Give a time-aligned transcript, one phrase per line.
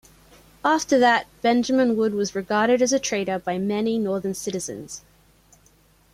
[0.65, 5.03] After that Benjamin Wood was regarded as a traitor by many northern citizens.